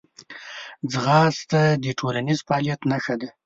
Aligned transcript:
ځغاسته 0.91 1.61
د 1.83 1.85
ټولنیز 1.99 2.39
فعالیت 2.47 2.79
نښه 2.91 3.15
ده 3.21 3.29